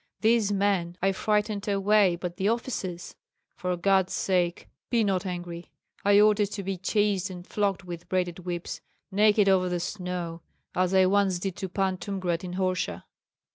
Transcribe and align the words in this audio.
These 0.21 0.51
men 0.51 0.97
I 1.03 1.11
frightened 1.11 1.67
away, 1.67 2.15
but 2.15 2.37
the 2.37 2.49
officers 2.49 3.15
for 3.55 3.77
God's 3.77 4.13
sake 4.13 4.67
be 4.89 5.03
not 5.03 5.27
angry! 5.27 5.69
I 6.03 6.19
ordered 6.19 6.49
to 6.53 6.63
be 6.63 6.75
chased 6.77 7.29
and 7.29 7.45
flogged 7.45 7.83
with 7.83 8.09
braided 8.09 8.39
whips, 8.39 8.81
naked 9.11 9.47
over 9.47 9.69
the 9.69 9.79
snow, 9.79 10.41
as 10.73 10.95
I 10.95 11.05
once 11.05 11.37
did 11.37 11.55
to 11.57 11.69
Pan 11.69 11.97
Tumgrat 11.97 12.43
in 12.43 12.55
Orsha." 12.55 13.03